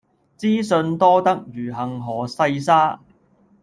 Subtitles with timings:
[0.39, 2.99] 資訊多得如恆河細沙